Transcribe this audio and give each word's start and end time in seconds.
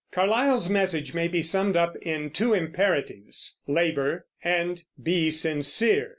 Carlyle's 0.11 0.67
message 0.67 1.13
may 1.13 1.27
be 1.27 1.43
summed 1.43 1.77
up 1.77 1.95
in 1.97 2.31
two 2.31 2.55
imperatives, 2.55 3.59
labor, 3.67 4.25
and 4.43 4.81
be 4.99 5.29
sincere. 5.29 6.09